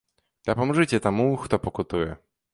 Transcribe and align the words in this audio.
Дапамажыце 0.49 1.01
таму, 1.07 1.27
хто 1.45 1.61
пакутуе. 1.69 2.11